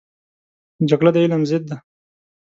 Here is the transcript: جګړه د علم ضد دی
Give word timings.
جګړه 0.89 1.11
د 1.13 1.17
علم 1.23 1.41
ضد 1.49 1.63
دی 1.69 1.77